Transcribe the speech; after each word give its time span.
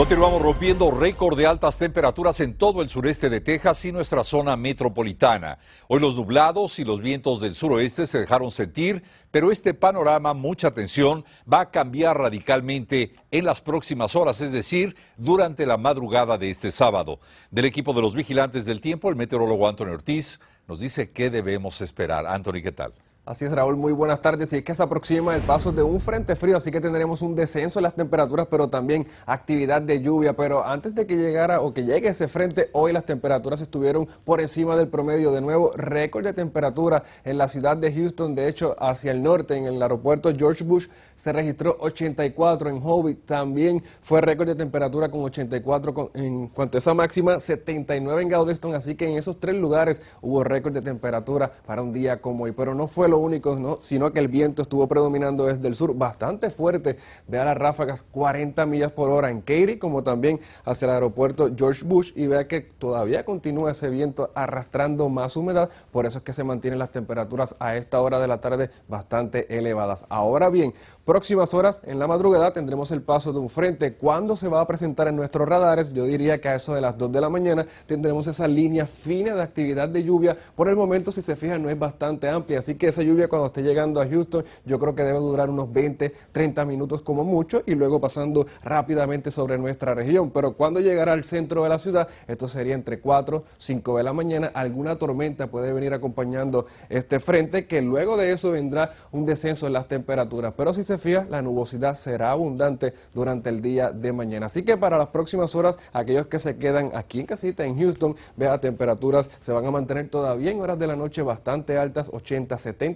Continuamos 0.00 0.40
rompiendo 0.40 0.90
récord 0.90 1.36
de 1.36 1.46
altas 1.46 1.76
temperaturas 1.76 2.40
en 2.40 2.54
todo 2.54 2.80
el 2.80 2.88
sureste 2.88 3.28
de 3.28 3.42
Texas 3.42 3.84
y 3.84 3.92
nuestra 3.92 4.24
zona 4.24 4.56
metropolitana. 4.56 5.58
Hoy 5.88 6.00
los 6.00 6.16
nublados 6.16 6.78
y 6.78 6.84
los 6.84 7.02
vientos 7.02 7.42
del 7.42 7.54
suroeste 7.54 8.06
se 8.06 8.20
dejaron 8.20 8.50
sentir, 8.50 9.02
pero 9.30 9.52
este 9.52 9.74
panorama, 9.74 10.32
mucha 10.32 10.68
atención, 10.68 11.26
va 11.46 11.60
a 11.60 11.70
cambiar 11.70 12.16
radicalmente 12.16 13.12
en 13.30 13.44
las 13.44 13.60
próximas 13.60 14.16
horas, 14.16 14.40
es 14.40 14.52
decir, 14.52 14.96
durante 15.18 15.66
la 15.66 15.76
madrugada 15.76 16.38
de 16.38 16.48
este 16.48 16.70
sábado. 16.72 17.20
Del 17.50 17.66
equipo 17.66 17.92
de 17.92 18.00
los 18.00 18.14
vigilantes 18.14 18.64
del 18.64 18.80
tiempo, 18.80 19.10
el 19.10 19.16
meteorólogo 19.16 19.68
Antonio 19.68 19.92
Ortiz 19.92 20.40
nos 20.66 20.80
dice 20.80 21.10
qué 21.10 21.28
debemos 21.28 21.82
esperar. 21.82 22.26
Anthony, 22.26 22.62
¿qué 22.62 22.72
tal? 22.72 22.94
Así 23.26 23.44
es, 23.44 23.52
Raúl, 23.52 23.76
muy 23.76 23.92
buenas 23.92 24.22
tardes. 24.22 24.50
Y 24.54 24.56
es 24.56 24.64
que 24.64 24.74
se 24.74 24.82
aproxima 24.82 25.36
el 25.36 25.42
paso 25.42 25.72
de 25.72 25.82
un 25.82 26.00
frente 26.00 26.34
frío, 26.36 26.56
así 26.56 26.70
que 26.70 26.80
tendremos 26.80 27.20
un 27.20 27.34
descenso 27.34 27.78
en 27.78 27.82
las 27.82 27.94
temperaturas, 27.94 28.46
pero 28.50 28.68
también 28.68 29.06
actividad 29.26 29.82
de 29.82 30.00
lluvia. 30.00 30.32
Pero 30.32 30.64
antes 30.64 30.94
de 30.94 31.06
que 31.06 31.18
llegara 31.18 31.60
o 31.60 31.74
que 31.74 31.84
llegue 31.84 32.08
ese 32.08 32.28
frente, 32.28 32.70
hoy 32.72 32.94
las 32.94 33.04
temperaturas 33.04 33.60
estuvieron 33.60 34.08
por 34.24 34.40
encima 34.40 34.74
del 34.74 34.88
promedio. 34.88 35.32
De 35.32 35.42
nuevo, 35.42 35.70
récord 35.76 36.24
de 36.24 36.32
temperatura 36.32 37.04
en 37.22 37.36
la 37.36 37.46
ciudad 37.46 37.76
de 37.76 37.92
Houston. 37.92 38.34
De 38.34 38.48
hecho, 38.48 38.74
hacia 38.82 39.12
el 39.12 39.22
norte, 39.22 39.54
en 39.54 39.66
el 39.66 39.82
aeropuerto 39.82 40.32
George 40.34 40.64
Bush, 40.64 40.88
se 41.14 41.30
registró 41.30 41.76
84. 41.78 42.70
En 42.70 42.80
Hobbit 42.82 43.26
también 43.26 43.84
fue 44.00 44.22
récord 44.22 44.48
de 44.48 44.54
temperatura 44.54 45.10
con 45.10 45.20
84. 45.20 46.12
en 46.14 46.48
cuanto 46.48 46.78
a 46.78 46.80
esa 46.80 46.94
máxima, 46.94 47.38
79 47.38 48.22
en 48.22 48.28
Galveston. 48.30 48.74
Así 48.74 48.94
que 48.94 49.06
en 49.06 49.18
esos 49.18 49.38
tres 49.38 49.56
lugares 49.56 50.00
hubo 50.22 50.42
récord 50.42 50.72
de 50.72 50.80
temperatura 50.80 51.52
para 51.66 51.82
un 51.82 51.92
día 51.92 52.22
como 52.22 52.44
hoy. 52.44 52.52
Pero 52.52 52.74
no 52.74 52.86
fue 52.86 53.09
lo 53.10 53.18
único, 53.18 53.56
¿no? 53.56 53.78
sino 53.80 54.12
que 54.12 54.20
el 54.20 54.28
viento 54.28 54.62
estuvo 54.62 54.86
predominando 54.88 55.46
desde 55.46 55.68
el 55.68 55.74
sur 55.74 55.94
bastante 55.94 56.50
fuerte. 56.50 56.96
Vea 57.28 57.44
las 57.44 57.58
ráfagas 57.58 58.04
40 58.10 58.64
millas 58.66 58.92
por 58.92 59.10
hora 59.10 59.30
en 59.30 59.40
Katy, 59.40 59.78
como 59.78 60.02
también 60.02 60.40
hacia 60.64 60.86
el 60.86 60.92
aeropuerto 60.92 61.50
George 61.56 61.84
Bush, 61.84 62.12
y 62.14 62.26
vea 62.26 62.48
que 62.48 62.60
todavía 62.60 63.24
continúa 63.24 63.72
ese 63.72 63.90
viento 63.90 64.30
arrastrando 64.34 65.08
más 65.08 65.36
humedad, 65.36 65.70
por 65.90 66.06
eso 66.06 66.18
es 66.18 66.24
que 66.24 66.32
se 66.32 66.44
mantienen 66.44 66.78
las 66.78 66.90
temperaturas 66.90 67.54
a 67.58 67.76
esta 67.76 68.00
hora 68.00 68.18
de 68.18 68.28
la 68.28 68.40
tarde 68.40 68.70
bastante 68.88 69.56
elevadas. 69.56 70.04
Ahora 70.08 70.50
bien, 70.50 70.74
próximas 71.04 71.54
horas 71.54 71.82
en 71.84 71.98
la 71.98 72.06
madrugada 72.06 72.52
tendremos 72.52 72.90
el 72.90 73.02
paso 73.02 73.32
de 73.32 73.38
un 73.38 73.48
frente. 73.48 73.94
¿Cuándo 73.94 74.36
se 74.36 74.48
va 74.48 74.60
a 74.60 74.66
presentar 74.66 75.08
en 75.08 75.16
nuestros 75.16 75.48
radares? 75.48 75.92
Yo 75.92 76.04
diría 76.04 76.40
que 76.40 76.48
a 76.48 76.54
eso 76.54 76.74
de 76.74 76.80
las 76.80 76.96
2 76.96 77.12
de 77.12 77.20
la 77.20 77.28
mañana 77.28 77.66
tendremos 77.86 78.26
esa 78.26 78.46
línea 78.46 78.86
fina 78.86 79.34
de 79.34 79.42
actividad 79.42 79.88
de 79.88 80.04
lluvia. 80.04 80.36
Por 80.54 80.68
el 80.68 80.76
momento, 80.76 81.12
si 81.12 81.22
se 81.22 81.36
fijan, 81.36 81.62
no 81.62 81.70
es 81.70 81.78
bastante 81.78 82.28
amplia, 82.28 82.60
así 82.60 82.74
que 82.74 82.88
esa 82.88 82.99
lluvia 83.02 83.28
cuando 83.28 83.46
esté 83.46 83.62
llegando 83.62 84.00
a 84.00 84.08
Houston, 84.08 84.44
yo 84.64 84.78
creo 84.78 84.94
que 84.94 85.02
debe 85.02 85.18
durar 85.18 85.50
unos 85.50 85.72
20, 85.72 86.12
30 86.32 86.64
minutos 86.64 87.02
como 87.02 87.24
mucho 87.24 87.62
y 87.66 87.74
luego 87.74 88.00
pasando 88.00 88.46
rápidamente 88.62 89.30
sobre 89.30 89.58
nuestra 89.58 89.94
región. 89.94 90.30
Pero 90.30 90.52
cuando 90.52 90.80
llegará 90.80 91.12
al 91.12 91.24
centro 91.24 91.62
de 91.62 91.68
la 91.68 91.78
ciudad, 91.78 92.08
esto 92.26 92.48
sería 92.48 92.74
entre 92.74 93.00
4, 93.00 93.44
5 93.58 93.96
de 93.96 94.02
la 94.02 94.12
mañana, 94.12 94.50
alguna 94.54 94.96
tormenta 94.96 95.48
puede 95.48 95.72
venir 95.72 95.92
acompañando 95.92 96.66
este 96.88 97.20
frente, 97.20 97.66
que 97.66 97.82
luego 97.82 98.16
de 98.16 98.32
eso 98.32 98.50
vendrá 98.50 98.92
un 99.12 99.26
descenso 99.26 99.66
en 99.66 99.72
las 99.72 99.88
temperaturas. 99.88 100.54
Pero 100.56 100.72
si 100.72 100.82
se 100.82 100.98
fija, 100.98 101.26
la 101.28 101.42
nubosidad 101.42 101.94
será 101.94 102.32
abundante 102.32 102.94
durante 103.14 103.50
el 103.50 103.62
día 103.62 103.90
de 103.90 104.12
mañana. 104.12 104.46
Así 104.46 104.62
que 104.62 104.76
para 104.76 104.98
las 104.98 105.08
próximas 105.08 105.54
horas, 105.54 105.78
aquellos 105.92 106.26
que 106.26 106.38
se 106.38 106.56
quedan 106.56 106.90
aquí 106.94 107.20
en 107.20 107.26
casita 107.26 107.64
en 107.64 107.78
Houston, 107.78 108.16
vea 108.36 108.60
temperaturas 108.60 109.30
se 109.40 109.52
van 109.52 109.64
a 109.64 109.70
mantener 109.70 110.08
todavía 110.08 110.50
en 110.50 110.60
horas 110.60 110.78
de 110.78 110.86
la 110.86 110.96
noche 110.96 111.22
bastante 111.22 111.78
altas, 111.78 112.10
80, 112.12 112.56
70 112.58 112.89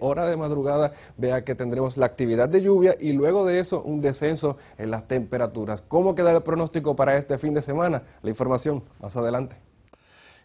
hora 0.00 0.26
de 0.26 0.36
madrugada, 0.36 0.92
vea 1.16 1.44
que 1.44 1.54
tendremos 1.54 1.96
la 1.96 2.06
actividad 2.06 2.48
de 2.48 2.62
lluvia 2.62 2.96
y 2.98 3.12
luego 3.12 3.46
de 3.46 3.60
eso 3.60 3.82
un 3.82 4.00
descenso 4.00 4.56
en 4.78 4.90
las 4.90 5.08
temperaturas. 5.08 5.82
¿Cómo 5.86 6.14
queda 6.14 6.32
el 6.32 6.42
pronóstico 6.42 6.96
para 6.96 7.16
este 7.16 7.38
fin 7.38 7.54
de 7.54 7.62
semana? 7.62 8.02
La 8.22 8.30
información 8.30 8.82
más 9.00 9.16
adelante. 9.16 9.56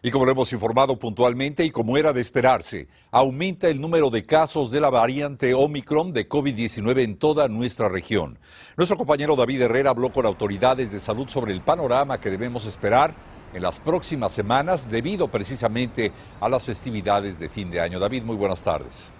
Y 0.00 0.12
como 0.12 0.24
lo 0.24 0.30
hemos 0.30 0.52
informado 0.52 0.96
puntualmente 0.96 1.64
y 1.64 1.70
como 1.70 1.96
era 1.96 2.12
de 2.12 2.20
esperarse, 2.20 2.86
aumenta 3.10 3.68
el 3.68 3.80
número 3.80 4.10
de 4.10 4.24
casos 4.24 4.70
de 4.70 4.80
la 4.80 4.90
variante 4.90 5.54
Omicron 5.54 6.12
de 6.12 6.28
COVID-19 6.28 7.02
en 7.02 7.16
toda 7.18 7.48
nuestra 7.48 7.88
región. 7.88 8.38
Nuestro 8.76 8.96
compañero 8.96 9.34
David 9.34 9.62
Herrera 9.62 9.90
habló 9.90 10.12
con 10.12 10.24
autoridades 10.24 10.92
de 10.92 11.00
salud 11.00 11.28
sobre 11.28 11.52
el 11.52 11.62
panorama 11.62 12.20
que 12.20 12.30
debemos 12.30 12.64
esperar 12.64 13.12
en 13.52 13.62
las 13.62 13.80
próximas 13.80 14.32
semanas 14.32 14.90
debido 14.90 15.28
precisamente 15.28 16.12
a 16.40 16.48
las 16.48 16.64
festividades 16.64 17.38
de 17.38 17.48
fin 17.48 17.70
de 17.70 17.80
año. 17.80 17.98
David, 17.98 18.22
muy 18.22 18.36
buenas 18.36 18.62
tardes. 18.62 19.10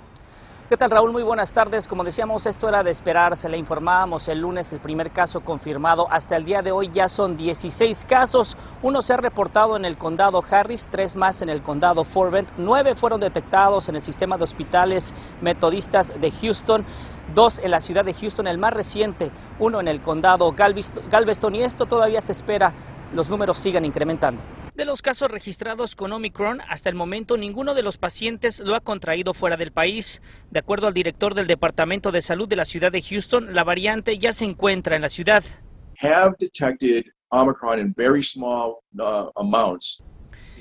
¿Qué 0.68 0.76
tal 0.76 0.90
Raúl? 0.90 1.12
Muy 1.12 1.22
buenas 1.22 1.50
tardes. 1.54 1.88
Como 1.88 2.04
decíamos, 2.04 2.44
esto 2.44 2.68
era 2.68 2.82
de 2.82 2.90
esperar. 2.90 3.38
Se 3.38 3.48
le 3.48 3.56
informábamos 3.56 4.28
el 4.28 4.40
lunes 4.40 4.70
el 4.74 4.80
primer 4.80 5.10
caso 5.12 5.40
confirmado. 5.40 6.06
Hasta 6.10 6.36
el 6.36 6.44
día 6.44 6.60
de 6.60 6.72
hoy 6.72 6.90
ya 6.92 7.08
son 7.08 7.38
16 7.38 8.04
casos. 8.04 8.54
Uno 8.82 9.00
se 9.00 9.14
ha 9.14 9.16
reportado 9.16 9.78
en 9.78 9.86
el 9.86 9.96
condado 9.96 10.42
Harris, 10.50 10.88
tres 10.90 11.16
más 11.16 11.40
en 11.40 11.48
el 11.48 11.62
condado 11.62 12.04
Fort 12.04 12.32
Bend. 12.32 12.50
Nueve 12.58 12.94
fueron 12.96 13.18
detectados 13.18 13.88
en 13.88 13.96
el 13.96 14.02
sistema 14.02 14.36
de 14.36 14.44
hospitales 14.44 15.14
metodistas 15.40 16.12
de 16.20 16.30
Houston. 16.30 16.84
Dos 17.34 17.60
en 17.60 17.70
la 17.70 17.80
ciudad 17.80 18.04
de 18.04 18.12
Houston, 18.12 18.46
el 18.46 18.58
más 18.58 18.74
reciente, 18.74 19.30
uno 19.58 19.80
en 19.80 19.88
el 19.88 20.02
condado 20.02 20.52
Galveston. 20.52 21.54
Y 21.54 21.62
esto 21.62 21.86
todavía 21.86 22.20
se 22.20 22.32
espera. 22.32 22.74
Los 23.14 23.30
números 23.30 23.56
sigan 23.56 23.86
incrementando. 23.86 24.42
De 24.78 24.84
los 24.84 25.02
casos 25.02 25.28
registrados 25.28 25.96
con 25.96 26.12
Omicron, 26.12 26.60
hasta 26.68 26.88
el 26.88 26.94
momento 26.94 27.36
ninguno 27.36 27.74
de 27.74 27.82
los 27.82 27.98
pacientes 27.98 28.60
lo 28.60 28.76
ha 28.76 28.80
contraído 28.80 29.34
fuera 29.34 29.56
del 29.56 29.72
país. 29.72 30.22
De 30.52 30.60
acuerdo 30.60 30.86
al 30.86 30.94
director 30.94 31.34
del 31.34 31.48
Departamento 31.48 32.12
de 32.12 32.22
Salud 32.22 32.46
de 32.46 32.54
la 32.54 32.64
ciudad 32.64 32.92
de 32.92 33.02
Houston, 33.02 33.56
la 33.56 33.64
variante 33.64 34.18
ya 34.18 34.32
se 34.32 34.44
encuentra 34.44 34.94
en 34.94 35.02
la 35.02 35.08
ciudad. 35.08 35.42
Have 36.00 36.36
detected 36.38 37.06
Omicron 37.30 37.80
in 37.80 37.92
very 37.96 38.22
small 38.22 38.76
uh, 39.00 39.28
amounts 39.34 40.00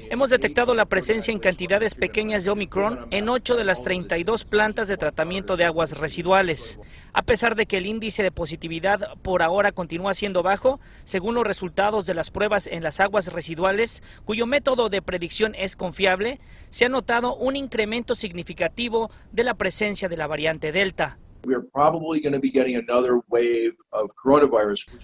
Hemos 0.09 0.29
detectado 0.29 0.73
la 0.73 0.85
presencia 0.85 1.34
en 1.34 1.40
cantidades 1.40 1.94
pequeñas 1.94 2.45
de 2.45 2.51
Omicron 2.51 3.07
en 3.12 3.28
8 3.28 3.57
de 3.57 3.66
las 3.66 3.84
32 3.84 4.45
plantas 4.45 4.88
de 4.88 4.95
tratamiento 4.95 5.57
de 5.57 5.66
aguas 5.66 5.97
residuales. 5.97 6.79
A 7.12 7.23
pesar 7.23 7.56
de 7.56 7.66
que 7.66 7.75
el 7.75 7.85
índice 7.85 8.23
de 8.23 8.31
positividad 8.31 9.17
por 9.22 9.44
ahora 9.44 9.73
continúa 9.73 10.13
siendo 10.13 10.44
bajo, 10.44 10.79
según 11.03 11.35
los 11.35 11.46
resultados 11.46 12.06
de 12.06 12.13
las 12.13 12.31
pruebas 12.31 12.67
en 12.67 12.84
las 12.84 13.01
aguas 13.01 13.34
residuales, 13.34 14.01
cuyo 14.23 14.46
método 14.46 14.88
de 14.88 15.01
predicción 15.01 15.53
es 15.56 15.75
confiable, 15.75 16.40
se 16.69 16.85
ha 16.85 16.90
notado 16.90 17.35
un 17.35 17.57
incremento 17.57 18.16
significativo 18.16 19.12
de 19.34 19.44
la 19.44 19.56
presencia 19.56 20.07
de 20.07 20.16
la 20.16 20.28
variante 20.28 20.72
Delta. 20.72 21.17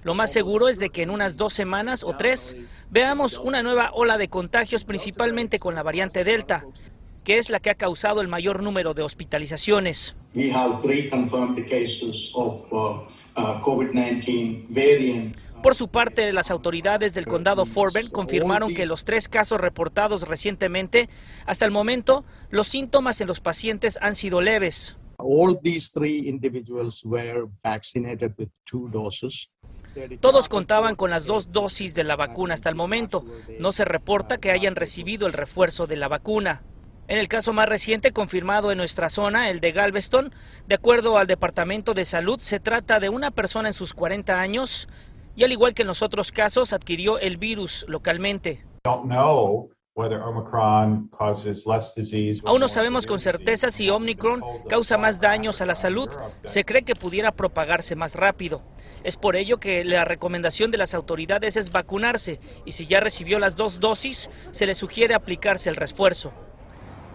Lo 0.03 0.13
más 0.13 0.31
seguro 0.31 0.67
es 0.67 0.79
de 0.79 0.89
que 0.89 1.01
en 1.03 1.09
unas 1.09 1.37
dos 1.37 1.53
semanas 1.53 2.03
o 2.03 2.15
tres 2.15 2.55
veamos 2.89 3.39
una 3.39 3.63
nueva 3.63 3.91
ola 3.93 4.17
de 4.17 4.27
contagios, 4.27 4.83
principalmente 4.83 5.59
con 5.59 5.75
la 5.75 5.83
variante 5.83 6.23
Delta, 6.23 6.65
que 7.23 7.37
es 7.37 7.49
la 7.49 7.59
que 7.59 7.69
ha 7.69 7.75
causado 7.75 8.21
el 8.21 8.27
mayor 8.27 8.61
número 8.61 8.93
de 8.93 9.01
hospitalizaciones. 9.01 10.15
Uh, 10.35 10.41
uh, 12.71 13.07
Por 15.63 15.75
su 15.75 15.87
parte, 15.87 16.33
las 16.33 16.51
autoridades 16.51 17.13
del 17.13 17.25
condado 17.25 17.65
Fort 17.65 17.93
Bend 17.93 18.11
confirmaron 18.11 18.73
que 18.73 18.85
los 18.85 19.05
tres 19.05 19.29
casos 19.29 19.61
reportados 19.61 20.27
recientemente, 20.27 21.07
hasta 21.45 21.63
el 21.63 21.71
momento, 21.71 22.25
los 22.49 22.67
síntomas 22.67 23.21
en 23.21 23.27
los 23.27 23.39
pacientes 23.39 23.97
han 24.01 24.13
sido 24.15 24.41
leves. 24.41 24.97
Todos 30.19 30.49
contaban 30.49 30.95
con 30.95 31.09
las 31.09 31.25
dos 31.25 31.51
dosis 31.51 31.93
de 31.93 32.03
la 32.03 32.15
vacuna 32.15 32.53
hasta 32.53 32.69
el 32.69 32.75
momento. 32.75 33.25
No 33.59 33.71
se 33.71 33.85
reporta 33.85 34.37
que 34.37 34.51
hayan 34.51 34.75
recibido 34.75 35.27
el 35.27 35.33
refuerzo 35.33 35.87
de 35.87 35.97
la 35.97 36.07
vacuna. 36.07 36.63
En 37.07 37.19
el 37.19 37.27
caso 37.27 37.51
más 37.53 37.67
reciente 37.67 38.11
confirmado 38.11 38.71
en 38.71 38.77
nuestra 38.77 39.09
zona, 39.09 39.49
el 39.49 39.59
de 39.59 39.73
Galveston, 39.73 40.33
de 40.67 40.75
acuerdo 40.75 41.17
al 41.17 41.27
Departamento 41.27 41.93
de 41.93 42.05
Salud, 42.05 42.39
se 42.39 42.59
trata 42.59 42.99
de 42.99 43.09
una 43.09 43.29
persona 43.29 43.69
en 43.69 43.73
sus 43.73 43.93
40 43.93 44.39
años 44.39 44.87
y 45.35 45.43
al 45.43 45.51
igual 45.51 45.73
que 45.73 45.81
en 45.81 45.89
los 45.89 46.01
otros 46.01 46.31
casos 46.31 46.71
adquirió 46.71 47.19
el 47.19 47.37
virus 47.37 47.85
localmente. 47.87 48.63
Aún 52.45 52.59
no 52.59 52.67
sabemos 52.67 53.05
con 53.05 53.19
certeza 53.19 53.69
si 53.69 53.91
Omicron 53.91 54.41
causa 54.67 54.97
más 54.97 55.21
daños 55.21 55.61
a 55.61 55.67
la 55.67 55.75
salud. 55.75 56.09
Se 56.43 56.65
cree 56.65 56.81
que 56.81 56.95
pudiera 56.95 57.31
propagarse 57.31 57.95
más 57.95 58.15
rápido. 58.15 58.63
Es 59.03 59.17
por 59.17 59.35
ello 59.35 59.59
que 59.59 59.85
la 59.85 60.03
recomendación 60.03 60.71
de 60.71 60.79
las 60.79 60.95
autoridades 60.95 61.57
es 61.57 61.71
vacunarse 61.71 62.39
y 62.65 62.71
si 62.71 62.87
ya 62.87 63.01
recibió 63.01 63.37
las 63.37 63.55
dos 63.55 63.79
dosis, 63.79 64.31
se 64.49 64.65
le 64.65 64.73
sugiere 64.73 65.13
aplicarse 65.13 65.69
el 65.69 65.75
refuerzo. 65.75 66.33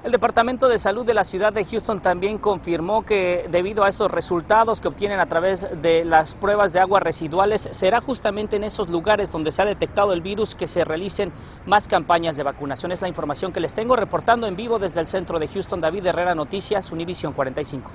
El 0.05 0.13
Departamento 0.13 0.69
de 0.69 0.79
Salud 0.79 1.05
de 1.05 1.13
la 1.13 1.25
ciudad 1.25 1.53
de 1.53 1.65
Houston 1.65 2.01
también 2.01 2.39
confirmó 2.39 3.05
que 3.05 3.49
debido 3.51 3.83
a 3.83 3.89
esos 3.89 4.09
resultados 4.09 4.81
que 4.81 4.87
obtienen 4.87 5.19
a 5.19 5.27
través 5.27 5.69
de 5.83 6.05
las 6.05 6.37
pruebas 6.37 6.73
de 6.73 6.79
aguas 6.79 7.03
residuales, 7.03 7.69
será 7.73 8.01
justamente 8.01 8.55
en 8.55 8.63
esos 8.63 8.89
lugares 8.89 9.33
donde 9.33 9.51
se 9.51 9.61
ha 9.61 9.65
detectado 9.65 10.13
el 10.13 10.21
virus 10.21 10.55
que 10.55 10.69
se 10.69 10.85
realicen 10.85 11.33
más 11.67 11.89
campañas 11.89 12.37
de 12.37 12.45
vacunación. 12.45 12.93
Es 12.93 13.03
la 13.03 13.09
información 13.09 13.53
que 13.53 13.59
les 13.59 13.75
tengo 13.75 13.97
reportando 13.97 14.47
en 14.47 14.55
vivo 14.55 14.79
desde 14.79 15.01
el 15.01 15.09
centro 15.09 15.41
de 15.41 15.49
Houston. 15.49 15.81
David 15.81 16.07
Herrera 16.07 16.37
Noticias, 16.37 16.93
Univision 16.93 17.33
45. 17.33 17.91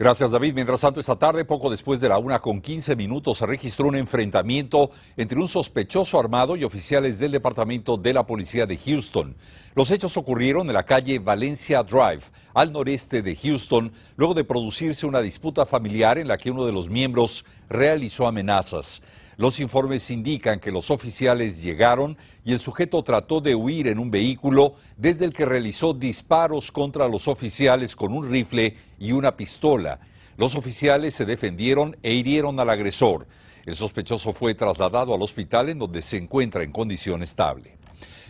Gracias, 0.00 0.30
David. 0.30 0.54
Mientras 0.54 0.80
tanto, 0.80 0.98
esta 0.98 1.16
tarde, 1.16 1.44
poco 1.44 1.68
después 1.68 2.00
de 2.00 2.08
la 2.08 2.16
una 2.16 2.38
con 2.38 2.62
15 2.62 2.96
minutos, 2.96 3.36
se 3.36 3.44
registró 3.44 3.86
un 3.86 3.96
enfrentamiento 3.96 4.90
entre 5.18 5.38
un 5.38 5.46
sospechoso 5.46 6.18
armado 6.18 6.56
y 6.56 6.64
oficiales 6.64 7.18
del 7.18 7.32
Departamento 7.32 7.98
de 7.98 8.14
la 8.14 8.24
Policía 8.24 8.64
de 8.64 8.78
Houston. 8.78 9.36
Los 9.74 9.90
hechos 9.90 10.16
ocurrieron 10.16 10.68
en 10.68 10.72
la 10.72 10.86
calle 10.86 11.18
Valencia 11.18 11.82
Drive, 11.82 12.22
al 12.54 12.72
noreste 12.72 13.20
de 13.20 13.36
Houston, 13.36 13.92
luego 14.16 14.32
de 14.32 14.44
producirse 14.44 15.04
una 15.04 15.20
disputa 15.20 15.66
familiar 15.66 16.16
en 16.16 16.28
la 16.28 16.38
que 16.38 16.50
uno 16.50 16.64
de 16.64 16.72
los 16.72 16.88
miembros 16.88 17.44
realizó 17.68 18.26
amenazas. 18.26 19.02
Los 19.40 19.58
informes 19.58 20.10
indican 20.10 20.60
que 20.60 20.70
los 20.70 20.90
oficiales 20.90 21.62
llegaron 21.62 22.18
y 22.44 22.52
el 22.52 22.60
sujeto 22.60 23.02
trató 23.02 23.40
de 23.40 23.54
huir 23.54 23.88
en 23.88 23.98
un 23.98 24.10
vehículo 24.10 24.74
desde 24.98 25.24
el 25.24 25.32
que 25.32 25.46
realizó 25.46 25.94
disparos 25.94 26.70
contra 26.70 27.08
los 27.08 27.26
oficiales 27.26 27.96
con 27.96 28.12
un 28.12 28.30
rifle 28.30 28.76
y 28.98 29.12
una 29.12 29.38
pistola. 29.38 29.98
Los 30.36 30.56
oficiales 30.56 31.14
se 31.14 31.24
defendieron 31.24 31.96
e 32.02 32.12
hirieron 32.12 32.60
al 32.60 32.68
agresor. 32.68 33.26
El 33.64 33.76
sospechoso 33.76 34.34
fue 34.34 34.54
trasladado 34.54 35.14
al 35.14 35.22
hospital 35.22 35.70
en 35.70 35.78
donde 35.78 36.02
se 36.02 36.18
encuentra 36.18 36.62
en 36.62 36.70
condición 36.70 37.22
estable. 37.22 37.78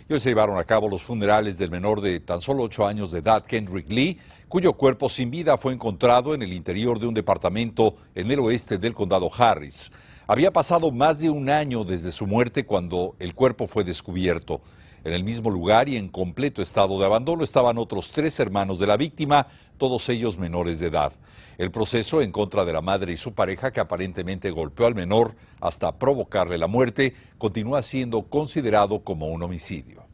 Y 0.09 0.12
hoy 0.12 0.21
se 0.21 0.29
llevaron 0.29 0.59
a 0.59 0.65
cabo 0.65 0.89
los 0.89 1.03
funerales 1.03 1.59
del 1.59 1.73
menor 1.73 2.03
de 2.03 2.21
tan 2.21 2.41
solo 2.41 2.62
ocho 2.62 2.87
años 2.87 3.11
de 3.11 3.19
edad, 3.19 3.45
Kendrick 3.45 3.91
Lee, 3.91 4.17
cuyo 4.47 4.75
cuerpo 4.75 5.09
sin 5.09 5.33
vida 5.33 5.59
fue 5.59 5.73
encontrado 5.73 6.37
en 6.37 6.43
el 6.43 6.53
interior 6.53 7.01
de 7.01 7.09
un 7.09 7.15
departamento 7.15 7.97
en 8.15 8.31
el 8.31 8.39
oeste 8.39 8.79
del 8.79 8.95
condado 8.95 9.29
Harris. 9.37 9.91
Había 10.31 10.53
pasado 10.53 10.93
más 10.93 11.19
de 11.19 11.29
un 11.29 11.50
año 11.50 11.82
desde 11.82 12.12
su 12.12 12.25
muerte 12.25 12.65
cuando 12.65 13.17
el 13.19 13.35
cuerpo 13.35 13.67
fue 13.67 13.82
descubierto. 13.82 14.61
En 15.03 15.12
el 15.12 15.25
mismo 15.25 15.50
lugar 15.50 15.88
y 15.88 15.97
en 15.97 16.06
completo 16.06 16.62
estado 16.62 17.00
de 17.00 17.05
abandono 17.05 17.43
estaban 17.43 17.79
otros 17.79 18.12
tres 18.12 18.38
hermanos 18.38 18.79
de 18.79 18.87
la 18.87 18.97
víctima, 18.97 19.49
todos 19.77 20.09
ellos 20.09 20.38
menores 20.38 20.79
de 20.79 20.87
edad. 20.87 21.12
El 21.59 21.73
proceso 21.73 22.23
en 22.23 22.31
contra 22.31 22.65
de 22.65 22.73
la 22.73 22.81
madre 22.81 23.12
y 23.12 23.17
su 23.17 23.35
pareja, 23.35 23.73
que 23.73 23.81
aparentemente 23.81 24.53
golpeó 24.53 24.87
al 24.87 24.94
menor 24.94 25.35
hasta 25.61 25.99
provocarle 25.99 26.59
la 26.59 26.69
muerte, 26.69 27.12
continúa 27.37 27.83
siendo 27.83 28.23
considerado 28.23 29.03
como 29.03 29.26
un 29.31 29.43
homicidio. 29.43 30.10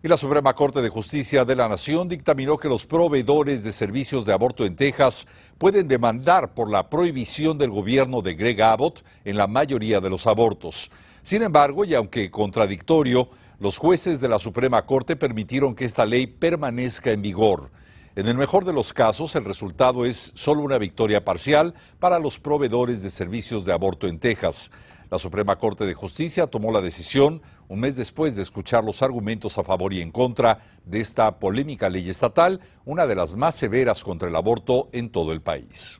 Y 0.00 0.06
la 0.06 0.16
Suprema 0.16 0.54
Corte 0.54 0.80
de 0.80 0.90
Justicia 0.90 1.44
de 1.44 1.56
la 1.56 1.68
Nación 1.68 2.08
dictaminó 2.08 2.56
que 2.56 2.68
los 2.68 2.86
proveedores 2.86 3.64
de 3.64 3.72
servicios 3.72 4.24
de 4.24 4.32
aborto 4.32 4.64
en 4.64 4.76
Texas 4.76 5.26
pueden 5.58 5.88
demandar 5.88 6.54
por 6.54 6.70
la 6.70 6.88
prohibición 6.88 7.58
del 7.58 7.70
gobierno 7.70 8.22
de 8.22 8.34
Greg 8.34 8.62
Abbott 8.62 9.02
en 9.24 9.36
la 9.36 9.48
mayoría 9.48 10.00
de 10.00 10.08
los 10.08 10.28
abortos. 10.28 10.92
Sin 11.24 11.42
embargo, 11.42 11.84
y 11.84 11.94
aunque 11.94 12.30
contradictorio, 12.30 13.28
los 13.58 13.76
jueces 13.76 14.20
de 14.20 14.28
la 14.28 14.38
Suprema 14.38 14.86
Corte 14.86 15.16
permitieron 15.16 15.74
que 15.74 15.86
esta 15.86 16.06
ley 16.06 16.28
permanezca 16.28 17.10
en 17.10 17.20
vigor. 17.20 17.68
En 18.14 18.28
el 18.28 18.36
mejor 18.36 18.64
de 18.64 18.72
los 18.72 18.92
casos, 18.92 19.34
el 19.34 19.44
resultado 19.44 20.06
es 20.06 20.30
solo 20.36 20.60
una 20.60 20.78
victoria 20.78 21.24
parcial 21.24 21.74
para 21.98 22.20
los 22.20 22.38
proveedores 22.38 23.02
de 23.02 23.10
servicios 23.10 23.64
de 23.64 23.72
aborto 23.72 24.06
en 24.06 24.20
Texas. 24.20 24.70
La 25.10 25.18
Suprema 25.18 25.56
Corte 25.56 25.86
de 25.86 25.94
Justicia 25.94 26.48
tomó 26.48 26.70
la 26.70 26.82
decisión 26.82 27.40
un 27.68 27.80
mes 27.80 27.96
después 27.96 28.36
de 28.36 28.42
escuchar 28.42 28.84
los 28.84 29.02
argumentos 29.02 29.56
a 29.56 29.64
favor 29.64 29.94
y 29.94 30.02
en 30.02 30.10
contra 30.10 30.60
de 30.84 31.00
esta 31.00 31.38
polémica 31.38 31.88
ley 31.88 32.10
estatal, 32.10 32.60
una 32.84 33.06
de 33.06 33.14
las 33.14 33.34
más 33.34 33.56
severas 33.56 34.04
contra 34.04 34.28
el 34.28 34.36
aborto 34.36 34.90
en 34.92 35.08
todo 35.08 35.32
el 35.32 35.40
país. 35.40 35.98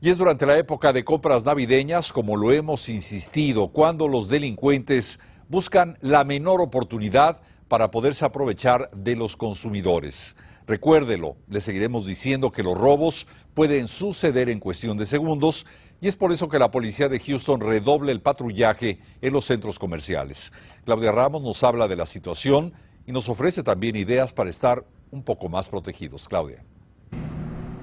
Y 0.00 0.08
es 0.08 0.16
durante 0.16 0.46
la 0.46 0.56
época 0.56 0.94
de 0.94 1.04
compras 1.04 1.44
navideñas, 1.44 2.10
como 2.10 2.36
lo 2.36 2.52
hemos 2.52 2.88
insistido, 2.88 3.68
cuando 3.68 4.08
los 4.08 4.28
delincuentes 4.28 5.20
buscan 5.48 5.98
la 6.00 6.24
menor 6.24 6.62
oportunidad 6.62 7.42
para 7.68 7.90
poderse 7.90 8.24
aprovechar 8.24 8.90
de 8.92 9.14
los 9.14 9.36
consumidores. 9.36 10.36
Recuérdelo, 10.66 11.36
le 11.48 11.60
seguiremos 11.60 12.06
diciendo 12.06 12.50
que 12.50 12.62
los 12.62 12.78
robos 12.78 13.26
pueden 13.52 13.88
suceder 13.88 14.48
en 14.48 14.58
cuestión 14.58 14.96
de 14.96 15.04
segundos 15.04 15.66
y 16.02 16.08
es 16.08 16.16
por 16.16 16.32
eso 16.32 16.48
que 16.48 16.58
la 16.58 16.72
policía 16.72 17.08
de 17.08 17.20
Houston 17.20 17.60
redoble 17.60 18.10
el 18.10 18.20
patrullaje 18.20 18.98
en 19.20 19.32
los 19.32 19.44
centros 19.44 19.78
comerciales. 19.78 20.52
Claudia 20.84 21.12
Ramos 21.12 21.42
nos 21.42 21.62
habla 21.62 21.86
de 21.86 21.94
la 21.94 22.06
situación 22.06 22.72
y 23.06 23.12
nos 23.12 23.28
ofrece 23.28 23.62
también 23.62 23.94
ideas 23.94 24.32
para 24.32 24.50
estar 24.50 24.84
un 25.12 25.22
poco 25.22 25.48
más 25.48 25.68
protegidos. 25.68 26.28
Claudia. 26.28 26.64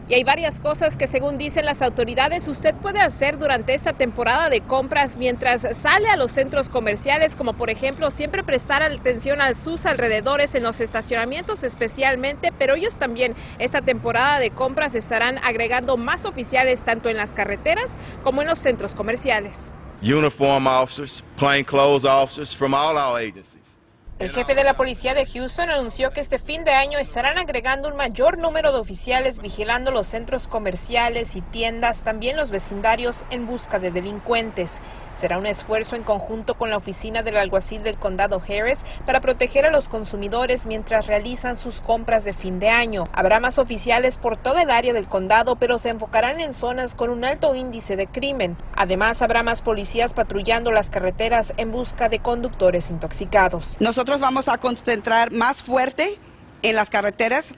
Y 0.10 0.16
hay 0.16 0.24
varias 0.24 0.60
cosas 0.60 0.98
que 0.98 1.06
según 1.06 1.38
dicen 1.38 1.66
las 1.66 1.84
autoridades 1.84 2.48
usted 2.48 2.74
puede 2.74 3.00
hacer 3.00 3.38
durante 3.38 3.76
esta 3.76 3.94
temporada 3.94 4.50
de 4.50 4.62
compras 4.62 5.18
mientras 5.18 5.68
sale 5.78 6.10
a 6.10 6.16
los 6.16 6.32
centros 6.32 6.68
comerciales, 6.68 7.36
como 7.36 7.54
por 7.54 7.70
ejemplo 7.70 8.10
siempre 8.10 8.44
prestar 8.44 8.82
atención 8.82 9.40
a 9.40 9.54
sus 9.54 9.86
alrededores 9.86 10.56
en 10.56 10.64
los 10.64 10.80
estacionamientos 10.80 11.64
especialmente, 11.64 12.52
pero 12.58 12.74
ellos 12.74 12.98
también 12.98 13.36
esta 13.60 13.84
temporada 13.84 14.40
de 14.40 14.50
compras 14.50 14.96
estarán 14.96 15.38
agregando 15.44 15.96
más 15.96 16.26
oficiales 16.26 16.82
tanto 16.84 17.10
en 17.10 17.18
las 17.18 17.36
carreteras 17.36 17.96
como 18.24 18.42
en 18.42 18.48
los 18.48 18.58
centros 18.58 18.96
comerciales. 18.96 19.72
Uniform 20.02 20.66
officers, 20.66 21.24
plainclothes 21.38 22.06
officers 22.06 22.56
from 22.56 22.74
all 22.74 22.98
our 22.98 23.20
agencies. 23.20 23.79
El 24.20 24.32
jefe 24.32 24.54
de 24.54 24.66
la 24.66 24.74
policía 24.74 25.14
de 25.14 25.26
Houston 25.26 25.70
anunció 25.70 26.12
que 26.12 26.20
este 26.20 26.40
fin 26.40 26.66
de 26.66 26.72
año 26.72 27.00
estarán 27.00 27.38
agregando 27.38 27.88
un 27.88 27.96
mayor 27.96 28.38
número 28.38 28.74
de 28.74 28.80
oficiales 28.80 29.40
vigilando 29.40 29.92
los 29.92 30.08
centros 30.08 30.50
comerciales 30.50 31.38
y 31.38 31.42
tiendas, 31.42 32.04
también 32.04 32.36
los 32.36 32.52
vecindarios, 32.52 33.24
en 33.30 33.48
busca 33.48 33.80
de 33.80 33.92
delincuentes. 33.92 34.82
Será 35.14 35.38
un 35.38 35.46
esfuerzo 35.46 35.96
en 35.96 36.04
conjunto 36.04 36.56
con 36.56 36.70
la 36.70 36.76
oficina 36.76 37.24
del 37.24 37.38
alguacil 37.38 37.82
del 37.82 37.98
condado 37.98 38.42
Harris 38.46 38.84
para 39.06 39.22
proteger 39.22 39.66
a 39.66 39.72
los 39.72 39.88
consumidores 39.88 40.68
mientras 40.68 41.08
realizan 41.08 41.56
sus 41.56 41.80
compras 41.80 42.26
de 42.26 42.34
fin 42.34 42.60
de 42.60 42.68
año. 42.68 43.06
Habrá 43.14 43.40
más 43.40 43.58
oficiales 43.58 44.18
por 44.18 44.36
toda 44.36 44.64
el 44.64 44.70
área 44.70 44.92
del 44.92 45.08
condado, 45.08 45.56
pero 45.56 45.80
se 45.80 45.90
enfocarán 45.90 46.42
en 46.42 46.52
zonas 46.52 46.94
con 46.94 47.10
un 47.10 47.24
alto 47.24 47.56
índice 47.56 47.96
de 47.96 48.08
crimen. 48.08 48.58
Además, 48.76 49.22
habrá 49.22 49.44
más 49.44 49.62
policías 49.62 50.14
patrullando 50.14 50.74
las 50.74 50.90
carreteras 50.90 51.54
en 51.56 51.72
busca 51.72 52.10
de 52.10 52.20
conductores 52.20 52.90
intoxicados. 52.90 53.78
Nosotros 53.80 54.09
vamos 54.18 54.48
a 54.48 54.58
concentrar 54.58 55.32
más 55.32 55.62
fuerte 55.62 56.18
en 56.64 56.76
las 56.76 56.90
carreteras 56.90 57.54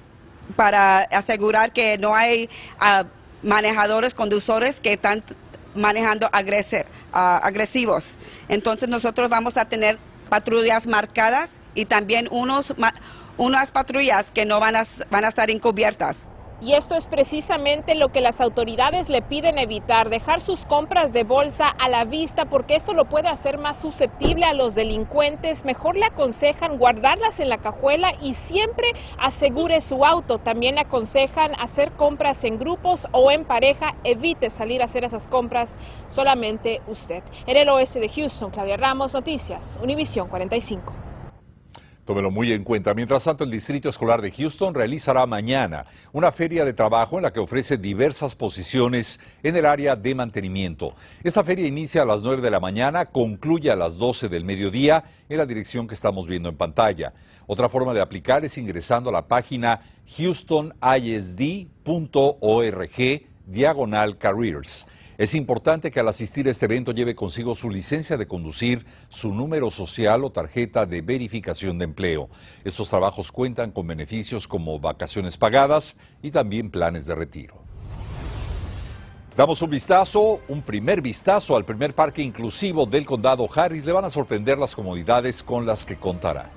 para 0.56 1.00
asegurar 1.00 1.72
que 1.72 1.98
no 1.98 2.14
hay 2.14 2.50
uh, 2.82 3.06
manejadores, 3.48 4.14
conductores 4.14 4.82
que 4.82 4.94
están 4.94 5.24
manejando 5.74 6.28
uh, 6.28 6.30
agresivos. 7.14 8.18
Entonces 8.50 8.90
nosotros 8.90 9.30
vamos 9.30 9.56
a 9.56 9.66
tener 9.66 9.98
patrullas 10.30 10.88
marcadas 10.88 11.60
y 11.74 11.86
también 11.86 12.28
unos, 12.32 12.74
unas 13.38 13.72
patrullas 13.72 14.32
que 14.32 14.46
no 14.46 14.60
van 14.60 14.76
a, 14.76 14.84
van 15.10 15.26
a 15.26 15.30
estar 15.30 15.50
encubiertas. 15.50 16.26
Y 16.64 16.74
esto 16.74 16.94
es 16.94 17.08
precisamente 17.08 17.96
lo 17.96 18.12
que 18.12 18.22
las 18.22 18.40
autoridades 18.40 19.10
le 19.10 19.24
piden 19.24 19.58
evitar, 19.58 20.12
dejar 20.12 20.42
sus 20.42 20.64
compras 20.66 21.12
de 21.12 21.24
bolsa 21.24 21.68
a 21.68 21.90
la 21.90 22.06
vista 22.06 22.46
porque 22.46 22.76
esto 22.76 22.94
lo 22.94 23.06
puede 23.06 23.30
hacer 23.30 23.58
más 23.58 23.80
susceptible 23.80 24.46
a 24.46 24.54
los 24.54 24.76
delincuentes. 24.76 25.66
Mejor 25.66 25.96
le 25.96 26.06
aconsejan 26.06 26.78
guardarlas 26.78 27.40
en 27.40 27.50
la 27.50 27.58
cajuela 27.58 28.14
y 28.22 28.36
siempre 28.36 28.86
asegure 29.18 29.82
su 29.82 30.06
auto. 30.06 30.38
También 30.38 30.76
le 30.76 30.82
aconsejan 30.82 31.54
hacer 31.60 31.94
compras 31.94 32.44
en 32.44 32.60
grupos 32.60 33.08
o 33.12 33.32
en 33.32 33.44
pareja. 33.44 33.96
Evite 34.04 34.52
salir 34.52 34.84
a 34.84 34.86
hacer 34.86 35.04
esas 35.04 35.28
compras 35.28 35.80
solamente 36.10 36.84
usted. 36.88 37.24
En 37.48 37.58
el 37.58 37.70
oeste 37.70 38.00
de 38.00 38.10
Houston, 38.10 38.52
Claudia 38.52 38.78
Ramos, 38.78 39.16
Noticias, 39.16 39.80
Univisión 39.82 40.28
45. 40.28 41.01
Tómelo 42.06 42.32
muy 42.32 42.52
en 42.52 42.64
cuenta. 42.64 42.96
Mientras 42.96 43.24
tanto, 43.24 43.44
el 43.44 43.52
Distrito 43.52 43.88
Escolar 43.88 44.22
de 44.22 44.32
Houston 44.32 44.74
realizará 44.74 45.28
mañana 45.28 45.86
una 46.12 46.32
feria 46.32 46.66
de 46.66 46.74
trabajo 46.74 47.18
en 47.18 47.24
la 47.24 47.32
que 47.32 47.40
ofrece 47.40 47.78
diversas 47.78 48.34
posiciones 48.34 49.20
en 49.44 49.56
el 49.56 49.68
área 49.68 49.96
de 49.96 50.16
mantenimiento. 50.16 50.96
Esta 51.24 51.44
feria 51.44 51.68
inicia 51.68 52.02
a 52.02 52.06
las 52.06 52.24
9 52.24 52.42
de 52.42 52.50
la 52.50 52.60
mañana, 52.60 53.06
concluye 53.06 53.70
a 53.70 53.76
las 53.76 53.98
12 53.98 54.30
del 54.30 54.46
mediodía 54.46 55.04
en 55.30 55.38
la 55.38 55.46
dirección 55.46 55.88
que 55.88 55.94
estamos 55.94 56.26
viendo 56.26 56.50
en 56.50 56.58
pantalla. 56.58 57.14
Otra 57.46 57.70
forma 57.70 57.94
de 57.94 58.02
aplicar 58.02 58.44
es 58.44 58.58
ingresando 58.58 59.12
a 59.12 59.14
la 59.14 59.28
página 59.28 59.82
houstonisd.org 60.18 60.82
diagonal 63.46 64.18
careers. 64.18 64.88
Es 65.22 65.36
importante 65.36 65.92
que 65.92 66.00
al 66.00 66.08
asistir 66.08 66.48
a 66.48 66.50
este 66.50 66.66
evento 66.66 66.94
lleve 66.94 67.14
consigo 67.14 67.54
su 67.54 67.70
licencia 67.70 68.18
de 68.18 68.26
conducir, 68.26 68.88
su 69.08 69.32
número 69.32 69.70
social 69.70 70.24
o 70.24 70.32
tarjeta 70.32 70.88
de 70.88 71.04
verificación 71.04 71.78
de 71.78 71.86
empleo. 71.86 72.28
Estos 72.64 72.90
trabajos 72.90 73.32
cuentan 73.32 73.70
con 73.70 73.86
beneficios 73.86 74.48
como 74.48 74.80
vacaciones 74.80 75.38
pagadas 75.38 75.96
y 76.24 76.32
también 76.32 76.72
planes 76.72 77.06
de 77.06 77.14
retiro. 77.14 77.54
Damos 79.38 79.62
un 79.62 79.70
vistazo, 79.70 80.40
un 80.48 80.64
primer 80.64 81.04
vistazo 81.04 81.56
al 81.56 81.66
primer 81.66 81.94
parque 81.94 82.24
inclusivo 82.24 82.88
del 82.88 83.06
condado 83.06 83.48
Harris. 83.54 83.86
Le 83.86 83.92
van 83.92 84.06
a 84.06 84.10
sorprender 84.10 84.58
las 84.58 84.74
comodidades 84.74 85.44
con 85.44 85.68
las 85.68 85.86
que 85.86 85.98
contará. 85.98 86.50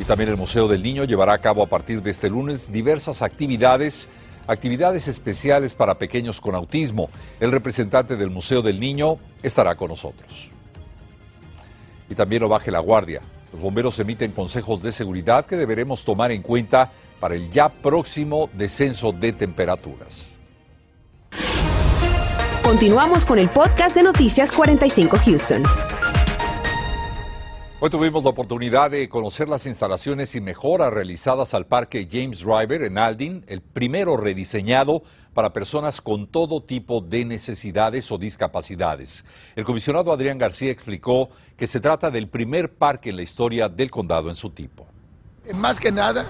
Y 0.00 0.02
también 0.02 0.30
el 0.30 0.36
Museo 0.36 0.66
del 0.66 0.82
Niño 0.82 1.04
llevará 1.04 1.34
a 1.34 1.40
cabo 1.40 1.62
a 1.62 1.68
partir 1.68 2.02
de 2.02 2.10
este 2.10 2.30
lunes 2.30 2.72
diversas 2.72 3.22
actividades, 3.22 4.08
actividades 4.50 5.06
especiales 5.06 5.74
para 5.74 5.96
pequeños 5.96 6.40
con 6.40 6.54
autismo. 6.54 7.08
El 7.38 7.52
representante 7.52 8.16
del 8.16 8.30
Museo 8.30 8.62
del 8.62 8.80
Niño 8.80 9.18
estará 9.42 9.76
con 9.76 9.88
nosotros. 9.88 10.50
Y 12.08 12.14
también 12.14 12.42
no 12.42 12.48
baje 12.48 12.72
la 12.72 12.80
guardia. 12.80 13.20
Los 13.52 13.60
bomberos 13.60 13.98
emiten 14.00 14.32
consejos 14.32 14.82
de 14.82 14.90
seguridad 14.90 15.46
que 15.46 15.56
deberemos 15.56 16.04
tomar 16.04 16.32
en 16.32 16.42
cuenta 16.42 16.90
para 17.20 17.36
el 17.36 17.50
ya 17.50 17.68
próximo 17.68 18.50
descenso 18.52 19.12
de 19.12 19.32
temperaturas. 19.32 20.40
Continuamos 22.64 23.24
con 23.24 23.38
el 23.38 23.50
podcast 23.50 23.94
de 23.94 24.02
Noticias 24.02 24.50
45 24.50 25.16
Houston. 25.24 25.62
Hoy 27.82 27.88
tuvimos 27.88 28.22
la 28.22 28.28
oportunidad 28.28 28.90
de 28.90 29.08
conocer 29.08 29.48
las 29.48 29.64
instalaciones 29.64 30.34
y 30.34 30.42
mejoras 30.42 30.92
realizadas 30.92 31.54
al 31.54 31.64
Parque 31.64 32.06
James 32.12 32.40
Driver 32.40 32.82
en 32.82 32.98
Aldin, 32.98 33.42
el 33.48 33.62
primero 33.62 34.18
rediseñado 34.18 35.02
para 35.32 35.54
personas 35.54 36.02
con 36.02 36.26
todo 36.26 36.62
tipo 36.62 37.00
de 37.00 37.24
necesidades 37.24 38.12
o 38.12 38.18
discapacidades. 38.18 39.24
El 39.56 39.64
comisionado 39.64 40.12
Adrián 40.12 40.36
García 40.36 40.70
explicó 40.70 41.30
que 41.56 41.66
se 41.66 41.80
trata 41.80 42.10
del 42.10 42.28
primer 42.28 42.70
parque 42.70 43.08
en 43.08 43.16
la 43.16 43.22
historia 43.22 43.70
del 43.70 43.90
condado 43.90 44.28
en 44.28 44.34
su 44.34 44.50
tipo. 44.50 44.86
Más 45.54 45.80
que 45.80 45.90
nada, 45.90 46.26